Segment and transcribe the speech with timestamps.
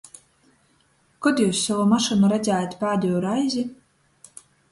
[1.25, 3.67] Kod jius sovu mašynu redzējot pādejū reizi?